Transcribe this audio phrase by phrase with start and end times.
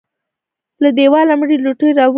[0.81, 2.09] له دېواله مړې لوټې راولوېدې.